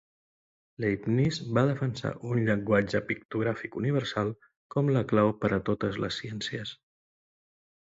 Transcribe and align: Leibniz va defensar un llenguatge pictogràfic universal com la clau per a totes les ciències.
Leibniz 0.85 1.37
va 1.57 1.63
defensar 1.71 2.11
un 2.29 2.39
llenguatge 2.47 3.03
pictogràfic 3.11 3.79
universal 3.83 4.33
com 4.77 4.91
la 4.97 5.05
clau 5.15 5.33
per 5.45 5.55
a 5.61 5.63
totes 5.71 6.03
les 6.07 6.21
ciències. 6.25 6.77